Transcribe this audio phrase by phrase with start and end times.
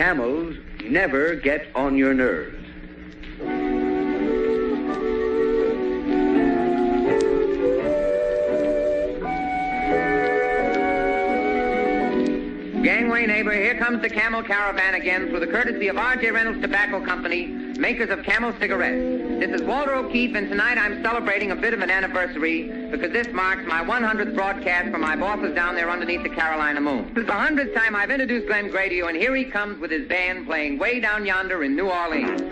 [0.00, 0.56] camels
[0.88, 2.56] never get on your nerves.
[12.82, 16.30] Gangway neighbor, here comes the Camel Caravan again through the courtesy of R.J.
[16.30, 19.40] Reynolds Tobacco Company, makers of Camel cigarettes.
[19.40, 23.28] This is Walter O'Keefe, and tonight I'm celebrating a bit of an anniversary because this
[23.32, 27.10] marks my 100th broadcast for my bosses down there underneath the Carolina moon.
[27.14, 29.80] This is the 100th time I've introduced Glen Gray to you, and here he comes
[29.80, 32.42] with his band playing way down yonder in New Orleans.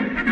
[0.00, 0.27] Thank you.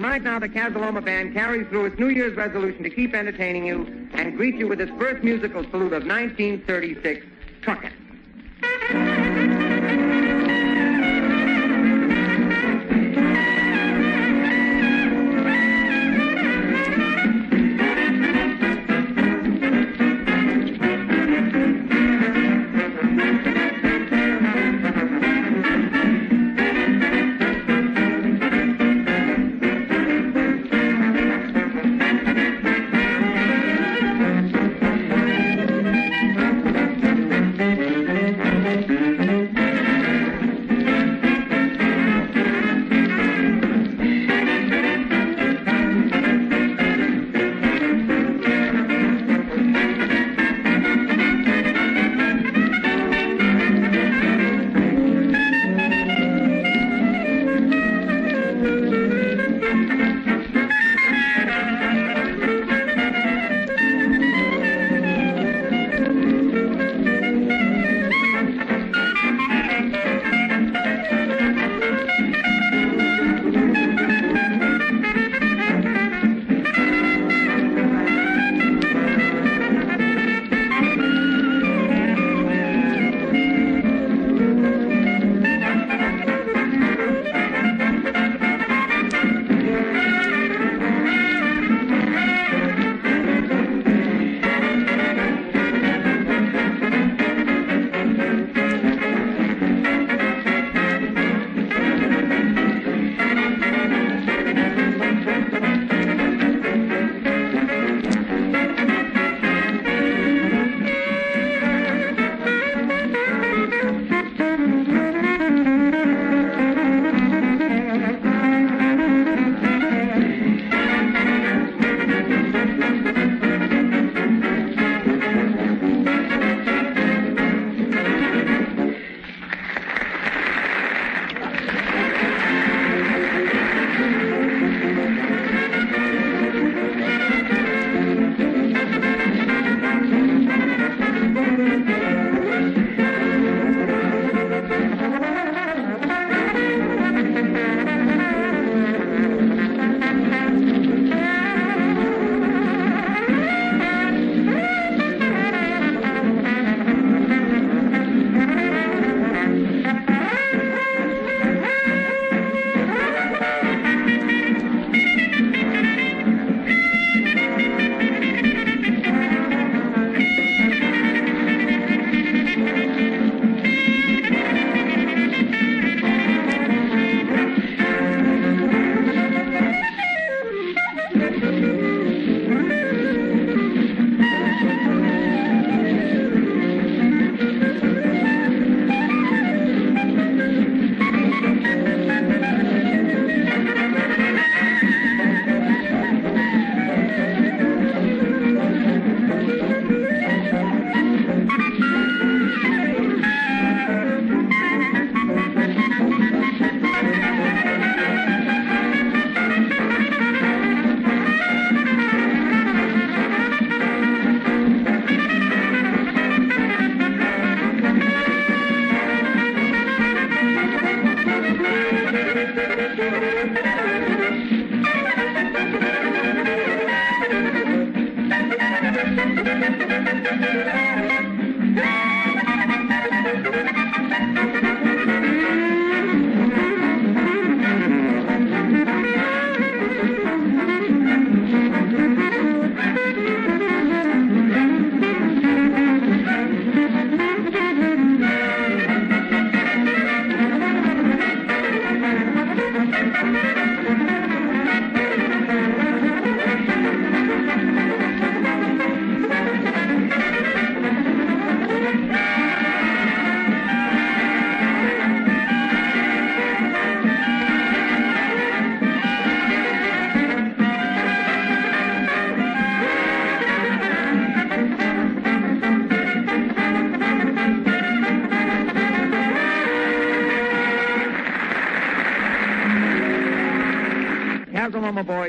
[0.00, 3.14] And right now, the Casa Loma Band carries through its New Year's resolution to keep
[3.14, 7.26] entertaining you and greet you with its first musical salute of 1936,
[7.60, 7.99] Truckin'.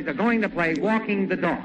[0.02, 1.62] Boys are going to play Walking the Dog.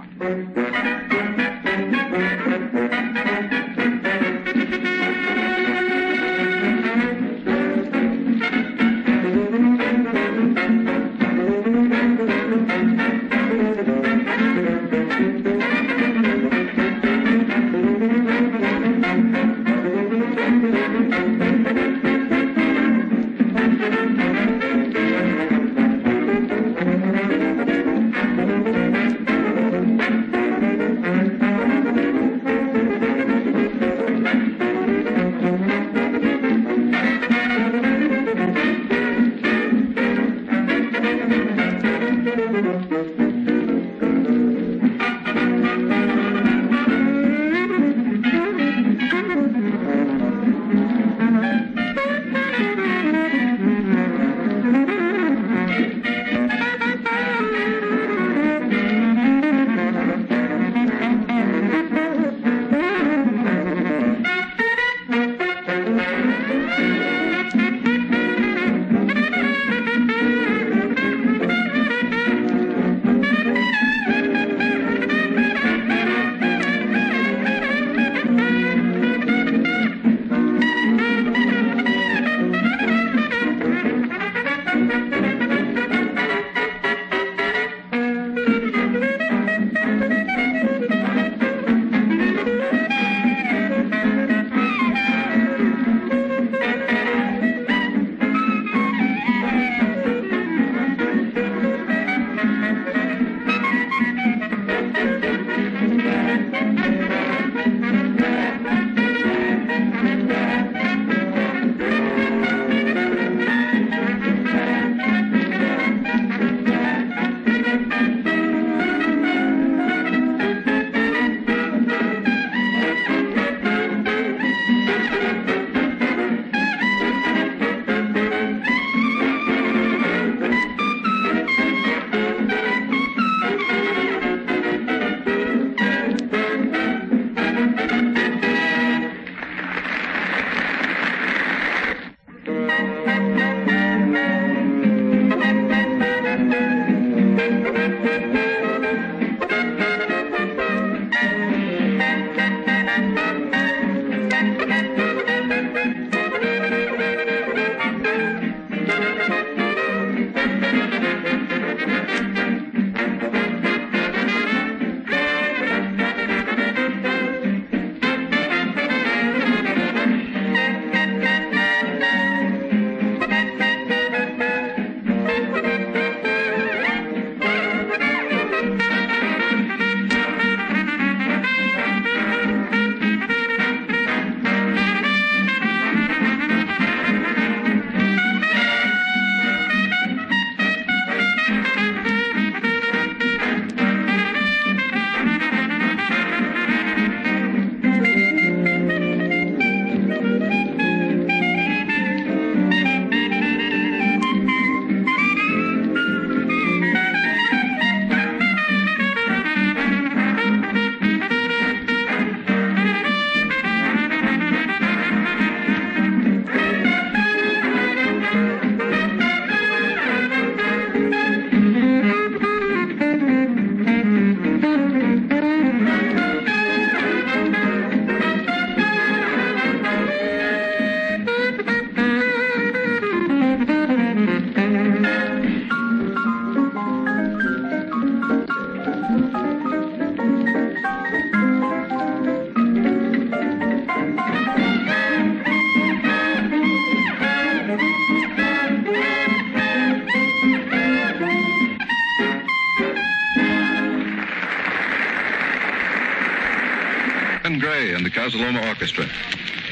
[258.77, 259.09] Orchestra.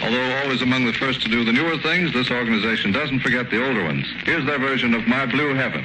[0.01, 3.63] Although always among the first to do the newer things, this organization doesn't forget the
[3.63, 4.07] older ones.
[4.25, 5.85] Here's their version of My Blue Heaven.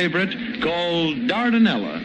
[0.00, 1.99] Favorite called Dardanella.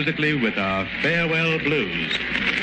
[0.00, 2.59] Musically with our farewell blues.